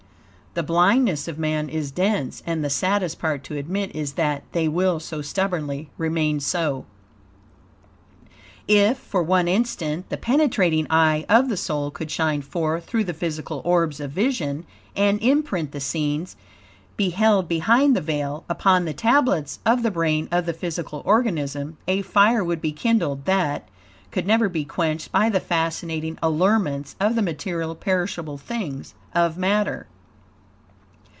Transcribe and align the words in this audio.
The 0.53 0.63
blindness 0.63 1.29
of 1.29 1.39
man 1.39 1.69
is 1.69 1.91
dense, 1.91 2.43
and 2.45 2.61
the 2.61 2.69
saddest 2.69 3.17
part 3.19 3.41
to 3.45 3.55
admit 3.55 3.95
is 3.95 4.15
that, 4.15 4.43
they 4.51 4.67
will 4.67 4.99
so 4.99 5.21
stubbornly 5.21 5.89
remain 5.97 6.41
so. 6.41 6.83
If, 8.67 8.97
for 8.97 9.23
one 9.23 9.47
instant, 9.47 10.09
the 10.09 10.17
penetrating 10.17 10.87
eye 10.89 11.25
of 11.29 11.47
the 11.47 11.55
soul 11.55 11.89
could 11.89 12.11
shine 12.11 12.41
forth 12.41 12.83
through 12.85 13.05
the 13.05 13.13
physical 13.13 13.61
orbs 13.63 14.01
of 14.01 14.11
vision, 14.11 14.65
and 14.93 15.21
imprint 15.23 15.71
the 15.71 15.79
scenes, 15.79 16.35
beheld 16.97 17.47
behind 17.47 17.95
the 17.95 18.01
veil, 18.01 18.43
upon 18.49 18.83
the 18.83 18.91
tablets 18.93 19.59
of 19.65 19.83
the 19.83 19.91
brain 19.91 20.27
of 20.33 20.45
the 20.45 20.51
physical 20.53 21.01
organism, 21.05 21.77
a 21.87 22.01
fire 22.01 22.43
would 22.43 22.59
be 22.59 22.73
kindled 22.73 23.23
that, 23.23 23.69
could 24.11 24.27
never 24.27 24.49
be 24.49 24.65
quenched 24.65 25.13
by 25.13 25.29
the 25.29 25.39
fascinating 25.39 26.17
allurements 26.21 26.97
of 26.99 27.15
the 27.15 27.21
material, 27.21 27.73
perishable 27.73 28.37
things, 28.37 28.93
of 29.15 29.37
matter. 29.37 29.87